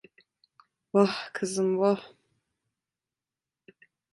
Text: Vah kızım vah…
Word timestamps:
Vah 0.93 1.17
kızım 1.33 1.71
vah… 1.79 2.03